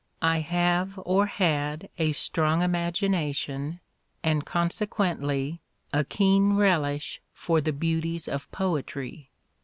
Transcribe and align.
I 0.23 0.39
have 0.39 0.99
or 1.05 1.27
had 1.27 1.87
a 1.99 2.11
strong 2.13 2.61
imagina 2.61 3.35
tion 3.35 3.81
and 4.23 4.43
consequently 4.43 5.61
a 5.93 6.03
keen 6.03 6.53
relish 6.55 7.21
for 7.35 7.61
the 7.61 7.71
beauties 7.71 8.27
of 8.27 8.49
poetry. 8.49 9.29